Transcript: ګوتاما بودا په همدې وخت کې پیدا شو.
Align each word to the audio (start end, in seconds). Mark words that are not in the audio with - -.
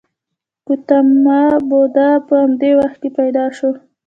ګوتاما 0.67 1.41
بودا 1.69 2.09
په 2.27 2.33
همدې 2.43 2.71
وخت 2.79 2.97
کې 3.01 3.09
پیدا 3.19 3.45
شو. 3.57 3.71